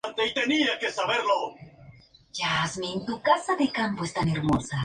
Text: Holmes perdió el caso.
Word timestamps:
Holmes 0.03 0.33
perdió 0.33 0.73
el 0.73 0.79
caso. 0.79 1.01